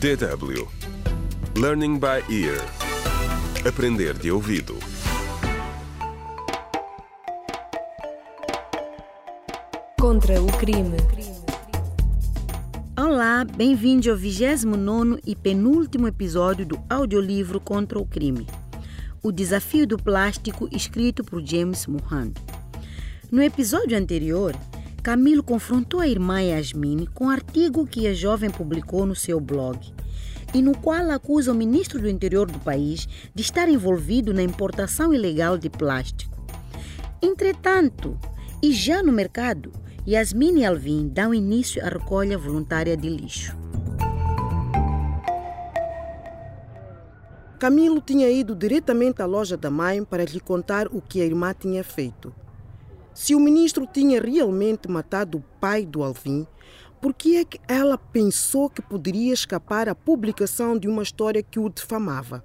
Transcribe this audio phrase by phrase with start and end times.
[0.00, 0.68] DW
[1.56, 2.60] Learning by Ear
[3.66, 4.76] Aprender de ouvido
[9.98, 10.96] Contra o crime.
[12.98, 18.46] Olá, bem-vindo ao 29 e penúltimo episódio do audiolivro Contra o Crime.
[19.22, 22.32] O desafio do plástico, escrito por James Mohan.
[23.30, 24.54] No episódio anterior,
[25.04, 29.78] Camilo confrontou a irmã Yasmine com um artigo que a jovem publicou no seu blog
[30.54, 35.12] e no qual acusa o ministro do interior do país de estar envolvido na importação
[35.12, 36.42] ilegal de plástico.
[37.20, 38.18] Entretanto,
[38.62, 39.72] e já no mercado,
[40.08, 43.54] Yasmine e Alvin dão início à recolha voluntária de lixo.
[47.58, 51.52] Camilo tinha ido diretamente à loja da mãe para lhe contar o que a irmã
[51.52, 52.32] tinha feito.
[53.14, 56.46] Se o ministro tinha realmente matado o pai do Alvin,
[57.00, 61.60] por que é que ela pensou que poderia escapar à publicação de uma história que
[61.60, 62.44] o difamava?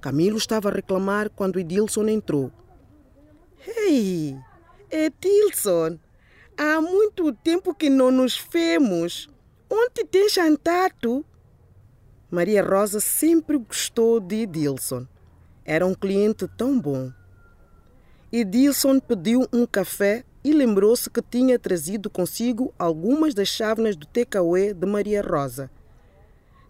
[0.00, 2.50] Camilo estava a reclamar quando Edilson entrou.
[3.66, 4.38] Ei,
[4.90, 5.98] Edilson,
[6.56, 9.28] há muito tempo que não nos vemos.
[9.68, 11.22] Onde tens jantado?
[12.30, 15.06] Maria Rosa sempre gostou de Edilson.
[15.64, 17.12] Era um cliente tão bom.
[18.30, 24.74] Edilson pediu um café e lembrou-se que tinha trazido consigo algumas das chávenas do takeaway
[24.74, 25.70] de Maria Rosa.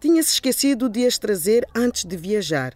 [0.00, 2.74] Tinha-se esquecido de as trazer antes de viajar.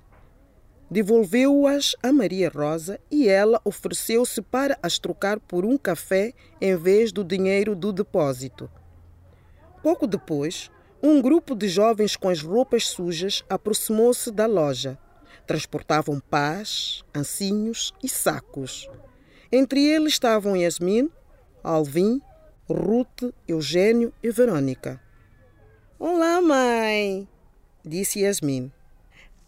[0.91, 7.11] Devolveu-as a Maria Rosa e ela ofereceu-se para as trocar por um café em vez
[7.11, 8.71] do dinheiro do depósito.
[9.83, 10.71] Pouco depois,
[11.03, 14.99] um grupo de jovens com as roupas sujas aproximou-se da loja
[15.47, 18.89] transportavam pás, ancinhos e sacos.
[19.51, 21.11] Entre eles estavam Yasmin,
[21.63, 22.21] Alvin,
[22.69, 25.01] Ruth, Eugênio e Verônica.
[25.99, 27.29] Olá, mãe,
[27.85, 28.71] disse Yasmin.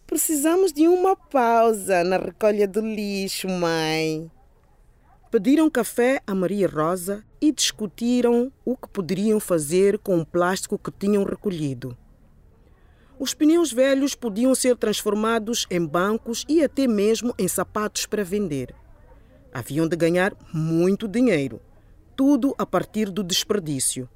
[0.06, 4.31] Precisamos de uma pausa na recolha do lixo, mãe.
[5.31, 10.91] Pediram café a Maria Rosa e discutiram o que poderiam fazer com o plástico que
[10.91, 11.94] tinham recolhido.
[13.18, 18.74] Os pneus velhos podiam ser transformados em bancos e até mesmo em sapatos para vender.
[19.52, 21.60] Haviam de ganhar muito dinheiro,
[22.14, 24.08] tudo a partir do desperdício.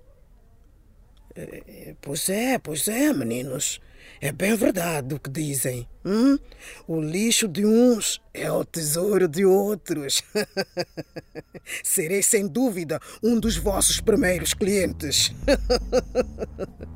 [1.35, 3.81] É, pois é, pois é, meninos.
[4.21, 5.89] É bem verdade o que dizem.
[6.05, 6.39] Hum?
[6.87, 10.23] O lixo de uns é o tesouro de outros.
[11.83, 15.33] Serei sem dúvida um dos vossos primeiros clientes.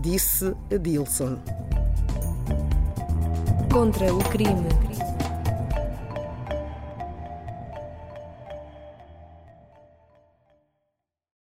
[0.00, 1.38] disse Edilson.
[3.70, 4.68] Contra o crime.